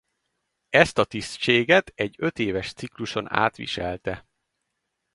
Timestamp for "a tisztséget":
0.97-1.91